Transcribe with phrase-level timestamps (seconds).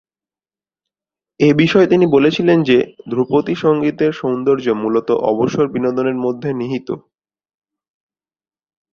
[1.39, 2.77] এ বিষয়ে তিনি বলেছিলেন যে,
[3.09, 6.87] ধ্রুপদী সঙ্গীতের সৌন্দর্য্য মূলতঃ অবসর বিনোদনের মধ্যে নিহিত।